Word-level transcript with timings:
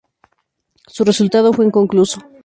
Su 0.87 1.03
resultado 1.03 1.53
fue 1.53 1.63
inconcluso. 1.65 2.17